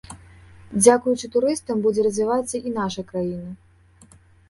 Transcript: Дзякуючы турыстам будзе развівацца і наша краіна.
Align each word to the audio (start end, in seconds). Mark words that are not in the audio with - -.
Дзякуючы 0.83 1.29
турыстам 1.35 1.77
будзе 1.85 2.07
развівацца 2.09 2.55
і 2.67 2.77
наша 2.81 3.01
краіна. 3.15 3.51